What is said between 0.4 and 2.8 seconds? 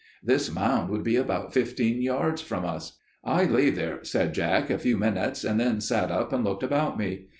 mound would be about fifteen yards from